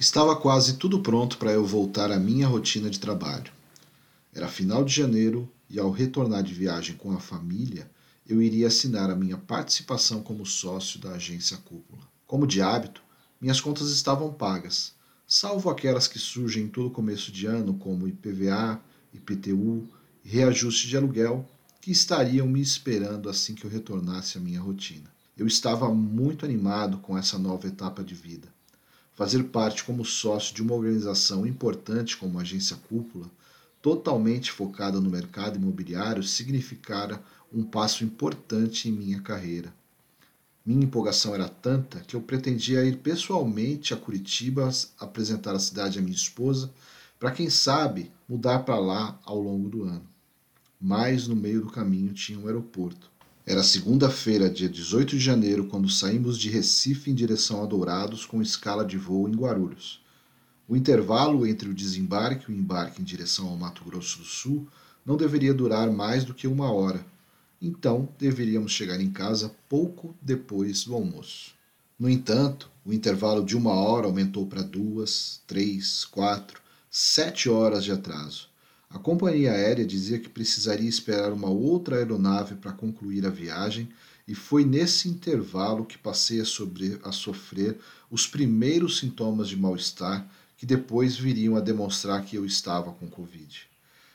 Estava 0.00 0.36
quase 0.36 0.76
tudo 0.76 1.00
pronto 1.00 1.38
para 1.38 1.50
eu 1.50 1.66
voltar 1.66 2.12
à 2.12 2.20
minha 2.20 2.46
rotina 2.46 2.88
de 2.88 3.00
trabalho. 3.00 3.50
Era 4.32 4.46
final 4.46 4.84
de 4.84 4.94
janeiro 4.94 5.50
e, 5.68 5.76
ao 5.80 5.90
retornar 5.90 6.44
de 6.44 6.54
viagem 6.54 6.94
com 6.94 7.10
a 7.10 7.18
família, 7.18 7.90
eu 8.24 8.40
iria 8.40 8.68
assinar 8.68 9.10
a 9.10 9.16
minha 9.16 9.36
participação 9.36 10.22
como 10.22 10.46
sócio 10.46 11.00
da 11.00 11.14
agência 11.14 11.56
Cúpula. 11.56 12.06
Como 12.28 12.46
de 12.46 12.62
hábito, 12.62 13.02
minhas 13.40 13.60
contas 13.60 13.90
estavam 13.90 14.32
pagas, 14.32 14.94
salvo 15.26 15.68
aquelas 15.68 16.06
que 16.06 16.20
surgem 16.20 16.62
em 16.62 16.68
todo 16.68 16.92
começo 16.92 17.32
de 17.32 17.46
ano, 17.46 17.74
como 17.74 18.06
IPVA, 18.06 18.80
IPTU 19.12 19.88
e 20.24 20.28
reajuste 20.28 20.86
de 20.86 20.96
aluguel, 20.96 21.44
que 21.80 21.90
estariam 21.90 22.46
me 22.46 22.60
esperando 22.60 23.28
assim 23.28 23.52
que 23.52 23.64
eu 23.64 23.70
retornasse 23.70 24.38
à 24.38 24.40
minha 24.40 24.60
rotina. 24.60 25.10
Eu 25.36 25.48
estava 25.48 25.92
muito 25.92 26.44
animado 26.44 26.98
com 26.98 27.18
essa 27.18 27.36
nova 27.36 27.66
etapa 27.66 28.04
de 28.04 28.14
vida 28.14 28.56
fazer 29.18 29.42
parte 29.42 29.82
como 29.82 30.04
sócio 30.04 30.54
de 30.54 30.62
uma 30.62 30.74
organização 30.74 31.44
importante 31.44 32.16
como 32.16 32.38
a 32.38 32.42
Agência 32.42 32.76
Cúpula, 32.88 33.28
totalmente 33.82 34.52
focada 34.52 35.00
no 35.00 35.10
mercado 35.10 35.56
imobiliário, 35.56 36.22
significara 36.22 37.20
um 37.52 37.64
passo 37.64 38.04
importante 38.04 38.88
em 38.88 38.92
minha 38.92 39.20
carreira. 39.20 39.74
Minha 40.64 40.84
empolgação 40.84 41.34
era 41.34 41.48
tanta 41.48 41.98
que 41.98 42.14
eu 42.14 42.20
pretendia 42.20 42.84
ir 42.84 42.98
pessoalmente 42.98 43.92
a 43.92 43.96
Curitiba 43.96 44.70
apresentar 45.00 45.56
a 45.56 45.58
cidade 45.58 45.98
à 45.98 46.02
minha 46.02 46.14
esposa, 46.14 46.70
para 47.18 47.32
quem 47.32 47.50
sabe 47.50 48.12
mudar 48.28 48.60
para 48.60 48.78
lá 48.78 49.18
ao 49.24 49.40
longo 49.40 49.68
do 49.68 49.82
ano. 49.82 50.06
Mas 50.80 51.26
no 51.26 51.34
meio 51.34 51.62
do 51.62 51.72
caminho 51.72 52.14
tinha 52.14 52.38
um 52.38 52.46
aeroporto. 52.46 53.10
Era 53.50 53.62
segunda-feira, 53.62 54.50
dia 54.50 54.68
18 54.68 55.16
de 55.16 55.18
janeiro, 55.18 55.68
quando 55.68 55.88
saímos 55.88 56.38
de 56.38 56.50
Recife 56.50 57.10
em 57.10 57.14
direção 57.14 57.62
a 57.62 57.66
Dourados 57.66 58.26
com 58.26 58.42
escala 58.42 58.84
de 58.84 58.98
voo 58.98 59.26
em 59.26 59.34
Guarulhos. 59.34 60.04
O 60.68 60.76
intervalo 60.76 61.46
entre 61.46 61.66
o 61.66 61.72
desembarque 61.72 62.52
e 62.52 62.54
o 62.54 62.58
embarque 62.58 63.00
em 63.00 63.04
direção 63.06 63.48
ao 63.48 63.56
Mato 63.56 63.82
Grosso 63.82 64.18
do 64.18 64.24
Sul 64.26 64.68
não 65.02 65.16
deveria 65.16 65.54
durar 65.54 65.90
mais 65.90 66.24
do 66.24 66.34
que 66.34 66.46
uma 66.46 66.70
hora, 66.70 67.02
então 67.58 68.06
deveríamos 68.18 68.70
chegar 68.72 69.00
em 69.00 69.10
casa 69.10 69.50
pouco 69.66 70.14
depois 70.20 70.84
do 70.84 70.94
almoço. 70.94 71.54
No 71.98 72.10
entanto, 72.10 72.70
o 72.84 72.92
intervalo 72.92 73.42
de 73.42 73.56
uma 73.56 73.72
hora 73.72 74.04
aumentou 74.04 74.46
para 74.46 74.60
duas, 74.60 75.40
três, 75.46 76.04
quatro, 76.04 76.60
sete 76.90 77.48
horas 77.48 77.82
de 77.82 77.92
atraso. 77.92 78.50
A 78.90 78.98
companhia 78.98 79.52
aérea 79.52 79.84
dizia 79.84 80.18
que 80.18 80.30
precisaria 80.30 80.88
esperar 80.88 81.30
uma 81.30 81.50
outra 81.50 81.96
aeronave 81.96 82.54
para 82.54 82.72
concluir 82.72 83.26
a 83.26 83.30
viagem, 83.30 83.88
e 84.26 84.34
foi 84.34 84.64
nesse 84.64 85.08
intervalo 85.08 85.84
que 85.84 85.98
passei 85.98 86.40
a, 86.40 86.44
sobre, 86.44 86.98
a 87.02 87.12
sofrer 87.12 87.78
os 88.10 88.26
primeiros 88.26 88.98
sintomas 88.98 89.48
de 89.48 89.56
mal-estar 89.56 90.26
que 90.56 90.66
depois 90.66 91.16
viriam 91.16 91.54
a 91.54 91.60
demonstrar 91.60 92.24
que 92.24 92.36
eu 92.36 92.46
estava 92.46 92.92
com 92.92 93.08
Covid. 93.08 93.60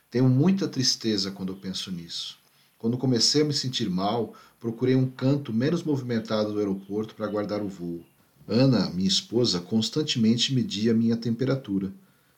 Tenho 0.09 0.27
muita 0.27 0.67
tristeza 0.67 1.31
quando 1.31 1.55
penso 1.55 1.91
nisso. 1.91 2.37
Quando 2.77 2.97
comecei 2.97 3.43
a 3.43 3.45
me 3.45 3.53
sentir 3.53 3.89
mal, 3.89 4.35
procurei 4.59 4.95
um 4.95 5.09
canto 5.09 5.53
menos 5.53 5.83
movimentado 5.83 6.51
do 6.51 6.59
aeroporto 6.59 7.15
para 7.15 7.27
guardar 7.27 7.61
o 7.61 7.67
voo. 7.67 8.03
Ana, 8.47 8.89
minha 8.89 9.07
esposa, 9.07 9.61
constantemente 9.61 10.53
media 10.53 10.93
minha 10.93 11.15
temperatura 11.15 11.93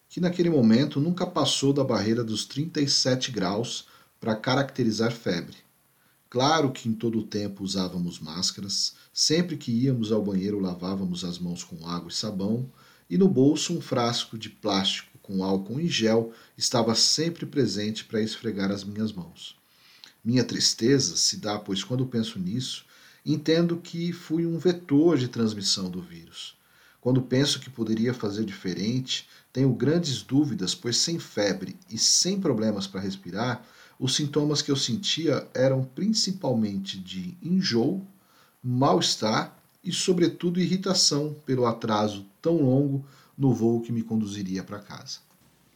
que 0.09 0.21
naquele 0.21 0.49
momento 0.49 0.99
nunca 0.99 1.25
passou 1.25 1.73
da 1.73 1.83
barreira 1.83 2.23
dos 2.23 2.45
37 2.45 3.31
graus 3.31 3.87
para 4.19 4.35
caracterizar 4.35 5.11
febre. 5.11 5.57
Claro 6.29 6.71
que 6.71 6.89
em 6.89 6.93
todo 6.93 7.19
o 7.19 7.23
tempo 7.23 7.63
usávamos 7.63 8.19
máscaras, 8.19 8.95
sempre 9.13 9.55
que 9.55 9.71
íamos 9.71 10.11
ao 10.11 10.23
banheiro 10.23 10.59
lavávamos 10.59 11.23
as 11.23 11.39
mãos 11.39 11.63
com 11.63 11.87
água 11.87 12.09
e 12.09 12.13
sabão, 12.13 12.69
e 13.09 13.17
no 13.17 13.29
bolso 13.29 13.73
um 13.73 13.81
frasco 13.81 14.37
de 14.37 14.49
plástico 14.49 15.17
com 15.21 15.43
álcool 15.43 15.79
em 15.79 15.87
gel 15.87 16.33
estava 16.57 16.93
sempre 16.93 17.45
presente 17.45 18.03
para 18.03 18.21
esfregar 18.21 18.71
as 18.71 18.83
minhas 18.83 19.11
mãos. 19.11 19.55
Minha 20.23 20.43
tristeza 20.43 21.15
se 21.15 21.37
dá, 21.37 21.57
pois 21.57 21.83
quando 21.83 22.05
penso 22.05 22.39
nisso, 22.39 22.85
entendo 23.25 23.77
que 23.77 24.11
fui 24.11 24.45
um 24.45 24.57
vetor 24.57 25.17
de 25.17 25.27
transmissão 25.27 25.89
do 25.89 26.01
vírus. 26.01 26.55
Quando 27.05 27.21
penso 27.21 27.59
que 27.59 27.69
poderia 27.69 28.15
fazer 28.15 28.43
diferente, 28.45 29.27
tenho 29.53 29.71
grandes 29.71 30.23
dúvidas, 30.23 30.73
pois 30.73 30.97
sem 30.97 31.19
febre 31.19 31.75
e 31.87 31.99
sem 31.99 32.41
problemas 32.41 32.87
para 32.87 32.99
respirar, 32.99 33.63
os 33.99 34.15
sintomas 34.15 34.59
que 34.59 34.71
eu 34.71 34.75
sentia 34.75 35.47
eram 35.53 35.83
principalmente 35.83 36.97
de 36.97 37.37
enjoo, 37.43 38.03
mal-estar 38.63 39.55
e, 39.83 39.93
sobretudo, 39.93 40.59
irritação 40.59 41.35
pelo 41.45 41.67
atraso 41.67 42.25
tão 42.41 42.63
longo 42.63 43.05
no 43.37 43.53
voo 43.53 43.81
que 43.81 43.91
me 43.91 44.01
conduziria 44.01 44.63
para 44.63 44.79
casa. 44.79 45.19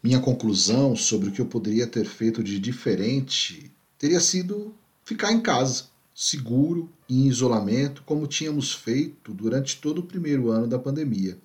Minha 0.02 0.20
conclusão 0.20 0.96
sobre 0.96 1.30
o 1.30 1.32
que 1.32 1.42
eu 1.42 1.46
poderia 1.46 1.86
ter 1.86 2.08
feito 2.08 2.44
de 2.44 2.58
diferente 2.58 3.72
teria 4.00 4.20
sido 4.20 4.74
ficar 5.04 5.32
em 5.32 5.42
casa, 5.42 5.90
seguro 6.22 6.90
e 7.08 7.22
em 7.22 7.28
isolamento, 7.28 8.04
como 8.04 8.28
tínhamos 8.28 8.74
feito 8.74 9.34
durante 9.34 9.78
todo 9.78 10.00
o 10.00 10.06
primeiro 10.06 10.50
ano 10.50 10.68
da 10.68 10.78
pandemia 10.78 11.40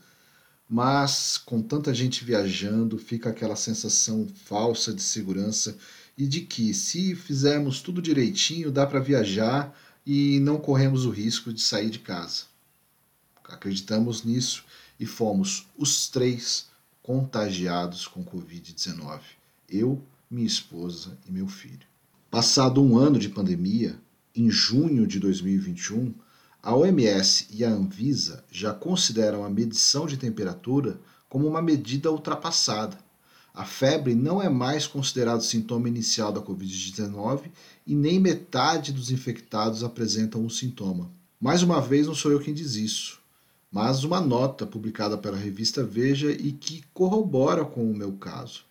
mas 0.69 1.37
com 1.39 1.63
tanta 1.63 1.93
gente 1.93 2.25
viajando, 2.25 2.99
fica 2.99 3.31
aquela 3.31 3.57
sensação 3.57 4.27
falsa 4.45 4.93
de 4.93 5.03
segurança 5.03 5.77
e 6.17 6.27
de 6.27 6.41
que 6.41 6.73
se 6.73 7.15
fizermos 7.15 7.81
tudo 7.81 8.01
direitinho, 8.01 8.71
dá 8.71 8.87
para 8.87 9.01
viajar 9.01 9.77
e 10.07 10.41
não 10.41 10.59
corremos 10.59 11.05
o 11.07 11.11
risco 11.11 11.53
de 11.53 11.61
sair 11.61 11.91
de 11.91 11.99
casa. 11.99 12.45
Acreditamos 13.45 14.25
nisso 14.25 14.65
e 14.99 15.07
fomos 15.07 15.69
os 15.77 16.09
três 16.09 16.69
contagiados 17.03 18.07
com 18.07 18.25
Covid-19. 18.25 19.21
Eu, 19.69 20.03
minha 20.31 20.47
esposa 20.47 21.19
e 21.29 21.33
meu 21.33 21.47
filho. 21.47 21.87
Passado 22.31 22.83
um 22.83 22.97
ano 22.97 23.19
de 23.19 23.29
pandemia, 23.29 23.97
em 24.35 24.51
junho 24.51 25.07
de 25.07 25.21
2021, 25.21 26.13
a 26.63 26.75
OMS 26.75 27.47
e 27.51 27.65
a 27.65 27.71
Anvisa 27.71 28.43
já 28.51 28.73
consideram 28.73 29.45
a 29.45 29.51
medição 29.51 30.07
de 30.07 30.17
temperatura 30.17 30.99
como 31.29 31.47
uma 31.47 31.63
medida 31.63 32.11
ultrapassada. 32.11 32.99
A 33.53 33.65
febre 33.65 34.15
não 34.15 34.43
é 34.43 34.49
mais 34.49 34.87
considerado 34.87 35.43
sintoma 35.43 35.89
inicial 35.89 36.33
da 36.33 36.41
Covid-19 36.41 37.51
e 37.87 37.95
nem 37.95 38.19
metade 38.19 38.93
dos 38.93 39.11
infectados 39.13 39.85
apresentam 39.85 40.45
o 40.45 40.51
sintoma. 40.51 41.13
Mais 41.41 41.63
uma 41.63 41.81
vez, 41.81 42.07
não 42.07 42.15
sou 42.15 42.33
eu 42.33 42.41
quem 42.41 42.55
diz 42.55 42.75
isso, 42.75 43.21
mas 43.71 44.03
uma 44.03 44.21
nota 44.21 44.67
publicada 44.67 45.17
pela 45.17 45.37
revista 45.37 45.85
Veja 45.85 46.33
e 46.33 46.51
que 46.51 46.83
corrobora 46.93 47.65
com 47.65 47.89
o 47.89 47.97
meu 47.97 48.13
caso. 48.15 48.65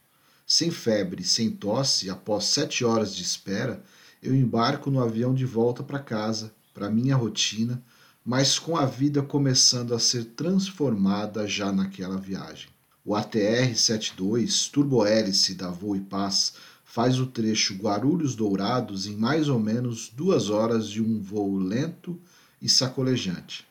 Sem 0.46 0.72
febre, 0.72 1.24
sem 1.24 1.52
tosse, 1.52 2.10
após 2.10 2.46
sete 2.46 2.84
horas 2.84 3.16
de 3.16 3.24
espera, 3.24 3.82
eu 4.24 4.34
embarco 4.34 4.90
no 4.90 5.04
avião 5.04 5.34
de 5.34 5.46
volta 5.46 5.84
para 5.84 6.00
casa 6.00 6.54
para 6.74 6.90
minha 6.90 7.16
rotina, 7.16 7.84
mas 8.26 8.58
com 8.58 8.78
a 8.78 8.86
vida 8.86 9.22
começando 9.22 9.94
a 9.94 10.00
ser 10.00 10.24
transformada 10.26 11.46
já 11.46 11.72
naquela 11.72 12.18
viagem. 12.18 12.70
O 13.06 13.14
ATR-72 13.14 14.72
turbohélice 14.72 15.54
da 15.56 15.70
Voo 15.70 15.96
e 15.96 16.00
Paz 16.00 16.54
faz 16.86 17.20
o 17.20 17.26
trecho 17.26 17.76
Guarulhos-Dourados 17.76 19.08
em 19.08 19.18
mais 19.18 19.50
ou 19.50 19.60
menos 19.60 20.10
duas 20.10 20.50
horas 20.50 20.88
de 20.88 21.02
um 21.02 21.20
voo 21.20 21.58
lento 21.58 22.18
e 22.62 22.70
sacolejante. 22.70 23.68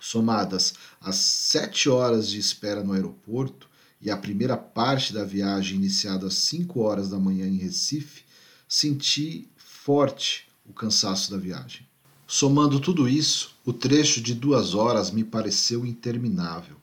Somadas 0.00 0.72
as 1.00 1.16
sete 1.16 1.90
horas 1.90 2.30
de 2.30 2.38
espera 2.38 2.82
no 2.82 2.94
aeroporto 2.94 3.68
e 4.00 4.10
a 4.10 4.16
primeira 4.16 4.56
parte 4.56 5.12
da 5.12 5.22
viagem 5.22 5.76
iniciada 5.76 6.26
às 6.28 6.34
cinco 6.34 6.80
horas 6.80 7.10
da 7.10 7.18
manhã 7.18 7.46
em 7.46 7.58
Recife, 7.58 8.24
senti 8.72 9.48
forte 9.56 10.46
o 10.64 10.72
cansaço 10.72 11.32
da 11.32 11.36
viagem. 11.36 11.84
Somando 12.24 12.78
tudo 12.78 13.08
isso, 13.08 13.56
o 13.64 13.72
trecho 13.72 14.20
de 14.20 14.32
duas 14.32 14.74
horas 14.74 15.10
me 15.10 15.24
pareceu 15.24 15.84
interminável. 15.84 16.76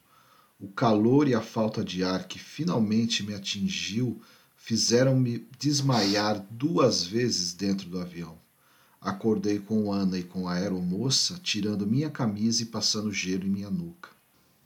O 0.59 0.67
calor 0.67 1.29
e 1.29 1.33
a 1.33 1.39
falta 1.39 1.85
de 1.85 2.03
ar 2.03 2.27
que 2.27 2.37
finalmente 2.37 3.23
me 3.23 3.33
atingiu 3.33 4.21
fizeram-me 4.57 5.47
desmaiar 5.57 6.45
duas 6.51 7.05
vezes 7.05 7.53
dentro 7.53 7.87
do 7.87 8.01
avião. 8.01 8.37
Acordei 8.99 9.57
com 9.57 9.89
Ana 9.89 10.19
e 10.19 10.23
com 10.23 10.49
a 10.49 10.55
aeromoça, 10.55 11.39
tirando 11.41 11.87
minha 11.87 12.09
camisa 12.09 12.63
e 12.63 12.65
passando 12.65 13.13
gelo 13.13 13.45
em 13.45 13.49
minha 13.49 13.69
nuca. 13.69 14.09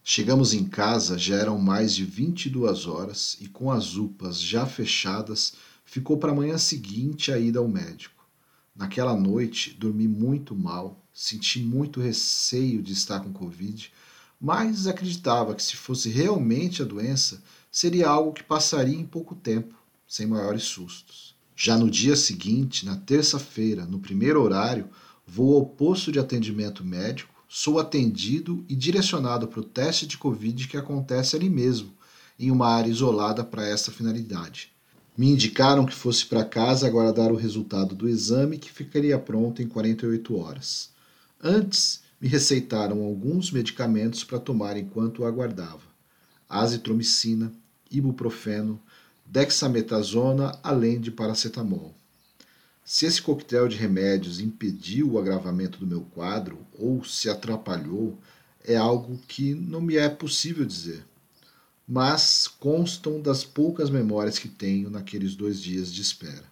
Chegamos 0.03 0.55
em 0.55 0.65
casa, 0.65 1.19
já 1.19 1.35
eram 1.35 1.59
mais 1.59 1.93
de 1.93 2.03
22 2.03 2.87
horas 2.87 3.37
e 3.39 3.47
com 3.47 3.69
as 3.69 3.95
UPAs 3.95 4.41
já 4.41 4.65
fechadas, 4.65 5.53
ficou 5.91 6.15
para 6.15 6.31
a 6.31 6.35
manhã 6.35 6.57
seguinte 6.57 7.33
a 7.33 7.37
ida 7.37 7.59
ao 7.59 7.67
médico. 7.67 8.25
Naquela 8.73 9.13
noite 9.13 9.73
dormi 9.77 10.07
muito 10.07 10.55
mal, 10.55 11.03
senti 11.13 11.59
muito 11.59 11.99
receio 11.99 12.81
de 12.81 12.93
estar 12.93 13.19
com 13.19 13.33
Covid, 13.33 13.91
mas 14.39 14.87
acreditava 14.87 15.53
que 15.53 15.61
se 15.61 15.75
fosse 15.75 16.07
realmente 16.07 16.81
a 16.81 16.85
doença, 16.85 17.43
seria 17.69 18.07
algo 18.07 18.31
que 18.31 18.41
passaria 18.41 18.95
em 18.95 19.05
pouco 19.05 19.35
tempo, 19.35 19.75
sem 20.07 20.25
maiores 20.25 20.63
sustos. 20.63 21.35
Já 21.57 21.77
no 21.77 21.91
dia 21.91 22.15
seguinte, 22.15 22.85
na 22.85 22.95
terça-feira, 22.95 23.85
no 23.85 23.99
primeiro 23.99 24.41
horário, 24.41 24.89
vou 25.27 25.57
ao 25.57 25.65
posto 25.65 26.09
de 26.09 26.19
atendimento 26.19 26.85
médico, 26.85 27.43
sou 27.49 27.79
atendido 27.79 28.63
e 28.69 28.77
direcionado 28.77 29.45
para 29.45 29.59
o 29.59 29.65
teste 29.65 30.07
de 30.07 30.17
Covid 30.17 30.69
que 30.69 30.77
acontece 30.77 31.35
ali 31.35 31.49
mesmo, 31.49 31.93
em 32.39 32.49
uma 32.49 32.69
área 32.69 32.89
isolada 32.89 33.43
para 33.43 33.67
essa 33.67 33.91
finalidade. 33.91 34.71
Me 35.17 35.29
indicaram 35.29 35.85
que 35.85 35.93
fosse 35.93 36.25
para 36.25 36.45
casa 36.45 36.87
aguardar 36.87 37.31
o 37.33 37.35
resultado 37.35 37.93
do 37.93 38.07
exame 38.07 38.57
que 38.57 38.71
ficaria 38.71 39.19
pronto 39.19 39.61
em 39.61 39.67
48 39.67 40.37
horas. 40.37 40.89
Antes, 41.43 42.01
me 42.19 42.29
receitaram 42.29 43.03
alguns 43.03 43.51
medicamentos 43.51 44.23
para 44.23 44.39
tomar 44.39 44.77
enquanto 44.77 45.25
aguardava: 45.25 45.81
azitromicina, 46.47 47.51
ibuprofeno, 47.91 48.81
dexametasona, 49.25 50.57
além 50.63 50.99
de 50.99 51.11
paracetamol. 51.11 51.93
Se 52.85 53.05
esse 53.05 53.21
coquetel 53.21 53.67
de 53.67 53.75
remédios 53.75 54.39
impediu 54.39 55.11
o 55.11 55.19
agravamento 55.19 55.77
do 55.77 55.87
meu 55.87 56.01
quadro 56.15 56.57
ou 56.79 57.03
se 57.03 57.29
atrapalhou, 57.29 58.17
é 58.63 58.77
algo 58.77 59.19
que 59.27 59.53
não 59.53 59.81
me 59.81 59.97
é 59.97 60.07
possível 60.07 60.65
dizer 60.65 61.03
mas 61.93 62.47
constam 62.47 63.21
das 63.21 63.43
poucas 63.43 63.89
memórias 63.89 64.39
que 64.39 64.47
tenho 64.47 64.89
naqueles 64.89 65.35
dois 65.35 65.61
dias 65.61 65.91
de 65.91 66.01
espera. 66.01 66.45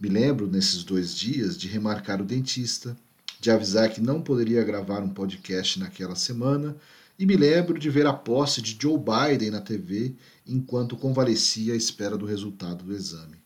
Me 0.00 0.08
lembro, 0.08 0.46
nesses 0.46 0.82
dois 0.82 1.14
dias, 1.14 1.58
de 1.58 1.68
remarcar 1.68 2.18
o 2.22 2.24
dentista, 2.24 2.96
de 3.38 3.50
avisar 3.50 3.92
que 3.92 4.00
não 4.00 4.22
poderia 4.22 4.64
gravar 4.64 5.00
um 5.02 5.10
podcast 5.10 5.78
naquela 5.78 6.16
semana, 6.16 6.74
e 7.18 7.26
me 7.26 7.36
lembro 7.36 7.78
de 7.78 7.90
ver 7.90 8.06
a 8.06 8.14
posse 8.14 8.62
de 8.62 8.74
Joe 8.80 8.98
Biden 8.98 9.50
na 9.50 9.60
TV 9.60 10.14
enquanto 10.46 10.96
convalescia 10.96 11.74
à 11.74 11.76
espera 11.76 12.16
do 12.16 12.24
resultado 12.24 12.84
do 12.84 12.94
exame. 12.94 13.36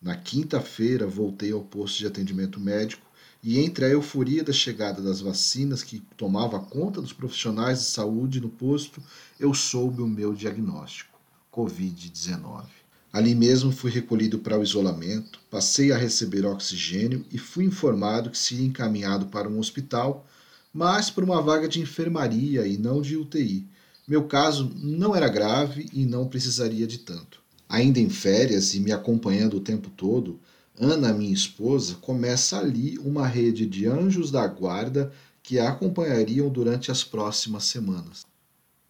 Na 0.00 0.14
quinta-feira, 0.14 1.08
voltei 1.08 1.50
ao 1.50 1.64
posto 1.64 1.98
de 1.98 2.06
atendimento 2.06 2.60
médico 2.60 3.04
e 3.42 3.58
entre 3.58 3.84
a 3.84 3.88
euforia 3.88 4.44
da 4.44 4.52
chegada 4.52 5.02
das 5.02 5.20
vacinas 5.20 5.82
que 5.82 6.00
tomava 6.16 6.60
conta 6.60 7.02
dos 7.02 7.12
profissionais 7.12 7.80
de 7.80 7.86
saúde 7.86 8.40
no 8.40 8.48
posto, 8.48 9.02
eu 9.38 9.52
soube 9.52 10.00
o 10.00 10.06
meu 10.06 10.32
diagnóstico: 10.32 11.18
Covid-19. 11.52 12.66
Ali 13.12 13.34
mesmo 13.34 13.72
fui 13.72 13.90
recolhido 13.90 14.38
para 14.38 14.58
o 14.58 14.62
isolamento, 14.62 15.40
passei 15.50 15.92
a 15.92 15.98
receber 15.98 16.46
oxigênio 16.46 17.26
e 17.30 17.36
fui 17.36 17.64
informado 17.64 18.30
que 18.30 18.38
seria 18.38 18.64
encaminhado 18.64 19.26
para 19.26 19.48
um 19.48 19.58
hospital, 19.58 20.26
mas 20.72 21.10
por 21.10 21.24
uma 21.24 21.42
vaga 21.42 21.68
de 21.68 21.80
enfermaria 21.80 22.66
e 22.66 22.78
não 22.78 23.02
de 23.02 23.16
UTI. 23.16 23.66
Meu 24.06 24.24
caso 24.24 24.72
não 24.76 25.14
era 25.14 25.28
grave 25.28 25.90
e 25.92 26.06
não 26.06 26.26
precisaria 26.26 26.86
de 26.86 26.98
tanto. 26.98 27.42
Ainda 27.68 28.00
em 28.00 28.08
férias 28.08 28.74
e 28.74 28.80
me 28.80 28.92
acompanhando 28.92 29.58
o 29.58 29.60
tempo 29.60 29.90
todo, 29.90 30.40
Ana, 30.78 31.12
minha 31.12 31.32
esposa, 31.32 31.96
começa 31.96 32.58
ali 32.58 32.98
uma 32.98 33.26
rede 33.26 33.66
de 33.66 33.86
anjos 33.86 34.30
da 34.30 34.46
guarda 34.46 35.12
que 35.42 35.58
a 35.58 35.68
acompanhariam 35.68 36.48
durante 36.48 36.90
as 36.90 37.04
próximas 37.04 37.64
semanas. 37.64 38.24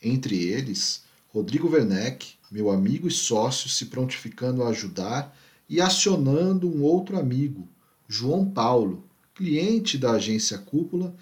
Entre 0.01 0.45
eles, 0.45 1.03
Rodrigo 1.29 1.69
Werneck, 1.69 2.35
meu 2.51 2.71
amigo 2.71 3.09
e 3.09 3.11
sócio, 3.11 3.69
se 3.69 3.87
prontificando 3.87 4.63
a 4.63 4.69
ajudar 4.69 5.37
e 5.69 5.81
acionando 5.81 6.69
um 6.69 6.83
outro 6.83 7.19
amigo, 7.19 7.69
João 8.07 8.49
Paulo, 8.49 9.09
cliente 9.35 9.99
da 9.99 10.13
agência 10.13 10.59
Cúpula 10.59 11.17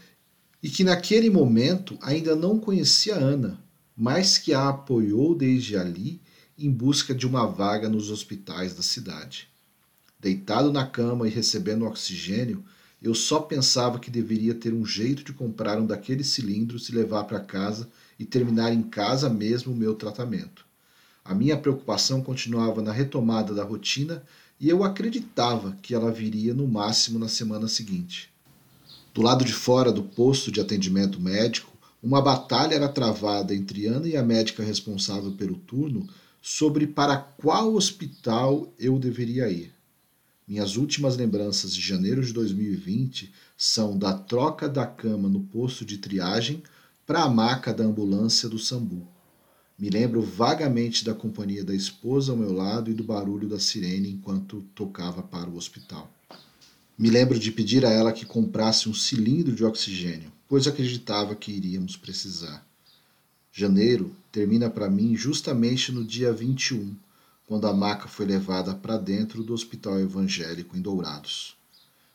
e 0.62 0.68
que 0.68 0.84
naquele 0.84 1.30
momento 1.30 1.96
ainda 2.02 2.36
não 2.36 2.58
conhecia 2.58 3.14
Ana, 3.14 3.62
mas 3.96 4.36
que 4.36 4.52
a 4.52 4.68
apoiou 4.68 5.34
desde 5.34 5.76
ali 5.76 6.20
em 6.58 6.70
busca 6.70 7.14
de 7.14 7.26
uma 7.26 7.46
vaga 7.46 7.88
nos 7.88 8.10
hospitais 8.10 8.74
da 8.74 8.82
cidade. 8.82 9.48
Deitado 10.20 10.70
na 10.70 10.86
cama 10.86 11.26
e 11.26 11.30
recebendo 11.30 11.86
oxigênio, 11.86 12.62
eu 13.02 13.14
só 13.14 13.40
pensava 13.40 13.98
que 13.98 14.10
deveria 14.10 14.54
ter 14.54 14.74
um 14.74 14.84
jeito 14.84 15.24
de 15.24 15.32
comprar 15.32 15.80
um 15.80 15.86
daqueles 15.86 16.26
cilindros 16.26 16.88
e 16.88 16.94
levar 16.94 17.24
para 17.24 17.40
casa 17.40 17.88
e 18.18 18.26
terminar 18.26 18.72
em 18.74 18.82
casa 18.82 19.30
mesmo 19.30 19.72
o 19.72 19.76
meu 19.76 19.94
tratamento. 19.94 20.66
A 21.24 21.34
minha 21.34 21.56
preocupação 21.56 22.22
continuava 22.22 22.82
na 22.82 22.92
retomada 22.92 23.54
da 23.54 23.64
rotina 23.64 24.22
e 24.60 24.68
eu 24.68 24.84
acreditava 24.84 25.74
que 25.80 25.94
ela 25.94 26.12
viria 26.12 26.52
no 26.52 26.68
máximo 26.68 27.18
na 27.18 27.28
semana 27.28 27.66
seguinte. 27.66 28.30
Do 29.14 29.22
lado 29.22 29.42
de 29.42 29.54
fora 29.54 29.90
do 29.90 30.02
posto 30.02 30.52
de 30.52 30.60
atendimento 30.60 31.18
médico, 31.18 31.72
uma 32.02 32.20
batalha 32.20 32.74
era 32.74 32.88
travada 32.88 33.54
entre 33.54 33.86
Ana 33.86 34.06
e 34.06 34.18
a 34.18 34.22
médica 34.22 34.62
responsável 34.62 35.32
pelo 35.32 35.56
turno 35.56 36.06
sobre 36.42 36.86
para 36.86 37.16
qual 37.16 37.74
hospital 37.74 38.70
eu 38.78 38.98
deveria 38.98 39.48
ir. 39.50 39.79
Minhas 40.50 40.76
últimas 40.76 41.16
lembranças 41.16 41.72
de 41.72 41.80
janeiro 41.80 42.24
de 42.24 42.32
2020 42.32 43.32
são 43.56 43.96
da 43.96 44.12
troca 44.12 44.68
da 44.68 44.84
cama 44.84 45.28
no 45.28 45.42
posto 45.44 45.84
de 45.84 45.96
triagem 45.96 46.60
para 47.06 47.22
a 47.22 47.30
maca 47.30 47.72
da 47.72 47.84
ambulância 47.84 48.48
do 48.48 48.58
Sambu. 48.58 49.06
Me 49.78 49.88
lembro 49.88 50.20
vagamente 50.20 51.04
da 51.04 51.14
companhia 51.14 51.62
da 51.62 51.72
esposa 51.72 52.32
ao 52.32 52.36
meu 52.36 52.52
lado 52.52 52.90
e 52.90 52.94
do 52.94 53.04
barulho 53.04 53.48
da 53.48 53.60
sirene 53.60 54.10
enquanto 54.10 54.66
tocava 54.74 55.22
para 55.22 55.48
o 55.48 55.54
hospital. 55.54 56.12
Me 56.98 57.08
lembro 57.10 57.38
de 57.38 57.52
pedir 57.52 57.86
a 57.86 57.90
ela 57.90 58.12
que 58.12 58.26
comprasse 58.26 58.88
um 58.88 58.92
cilindro 58.92 59.54
de 59.54 59.64
oxigênio, 59.64 60.32
pois 60.48 60.66
acreditava 60.66 61.36
que 61.36 61.52
iríamos 61.52 61.96
precisar. 61.96 62.66
Janeiro 63.52 64.16
termina 64.32 64.68
para 64.68 64.90
mim 64.90 65.14
justamente 65.14 65.92
no 65.92 66.04
dia 66.04 66.32
21, 66.32 66.96
quando 67.50 67.66
a 67.66 67.72
maca 67.72 68.06
foi 68.06 68.26
levada 68.26 68.76
para 68.76 68.96
dentro 68.96 69.42
do 69.42 69.52
hospital 69.52 69.98
evangélico 69.98 70.76
em 70.76 70.80
Dourados. 70.80 71.56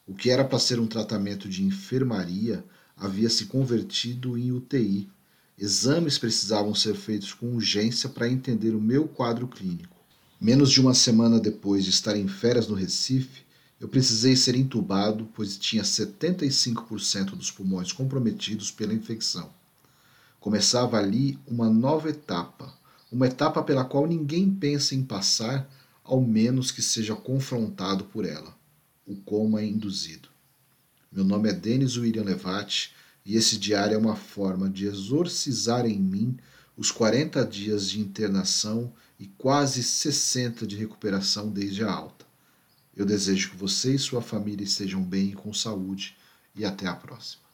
O 0.07 0.15
que 0.15 0.29
era 0.29 0.45
para 0.45 0.57
ser 0.57 0.79
um 0.79 0.87
tratamento 0.87 1.49
de 1.49 1.61
enfermaria 1.61 2.63
havia 2.95 3.29
se 3.29 3.47
convertido 3.47 4.37
em 4.37 4.53
UTI. 4.53 5.09
Exames 5.59 6.17
precisavam 6.17 6.73
ser 6.73 6.95
feitos 6.95 7.33
com 7.33 7.53
urgência 7.53 8.07
para 8.07 8.29
entender 8.29 8.73
o 8.73 8.79
meu 8.79 9.09
quadro 9.09 9.45
clínico. 9.45 9.97
Menos 10.39 10.71
de 10.71 10.79
uma 10.79 10.93
semana 10.93 11.37
depois 11.37 11.83
de 11.83 11.89
estar 11.89 12.15
em 12.15 12.29
férias 12.29 12.69
no 12.69 12.73
Recife, 12.73 13.43
eu 13.77 13.89
precisei 13.89 14.37
ser 14.37 14.55
entubado, 14.55 15.27
pois 15.35 15.57
tinha 15.57 15.83
75% 15.83 17.31
dos 17.31 17.51
pulmões 17.51 17.91
comprometidos 17.91 18.71
pela 18.71 18.93
infecção. 18.93 19.49
Começava 20.39 20.97
ali 20.97 21.37
uma 21.45 21.69
nova 21.69 22.09
etapa 22.09 22.73
uma 23.15 23.27
etapa 23.27 23.63
pela 23.63 23.85
qual 23.85 24.05
ninguém 24.05 24.53
pensa 24.53 24.93
em 24.93 25.03
passar, 25.03 25.69
ao 26.03 26.21
menos 26.21 26.69
que 26.69 26.81
seja 26.81 27.15
confrontado 27.15 28.03
por 28.05 28.25
ela 28.25 28.55
o 29.05 29.15
coma 29.15 29.61
é 29.61 29.65
induzido. 29.65 30.29
Meu 31.11 31.23
nome 31.23 31.49
é 31.49 31.53
Denis 31.53 31.95
William 31.95 32.23
Levati 32.23 32.91
e 33.23 33.37
esse 33.37 33.57
diário 33.57 33.93
é 33.93 33.97
uma 33.97 34.15
forma 34.15 34.67
de 34.67 34.85
exorcizar 34.85 35.85
em 35.85 35.99
mim 35.99 36.37
os 36.75 36.91
40 36.91 37.45
dias 37.45 37.89
de 37.89 37.99
internação 37.99 38.91
e 39.19 39.27
quase 39.27 39.83
60 39.83 40.65
de 40.65 40.75
recuperação 40.75 41.49
desde 41.49 41.83
a 41.83 41.91
alta. 41.91 42.25
Eu 42.95 43.05
desejo 43.05 43.51
que 43.51 43.57
você 43.57 43.93
e 43.93 43.99
sua 43.99 44.21
família 44.21 44.63
estejam 44.63 45.01
bem 45.01 45.29
e 45.29 45.35
com 45.35 45.53
saúde 45.53 46.17
e 46.55 46.65
até 46.65 46.87
a 46.87 46.95
próxima. 46.95 47.44